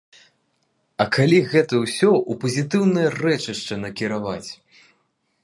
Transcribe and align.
А 1.03 1.05
калі 1.15 1.39
гэта 1.51 1.73
ўсё 1.83 2.09
ў 2.13 2.33
пазітыўнае 2.45 3.05
рэчышча 3.21 3.79
накіраваць? 3.85 4.49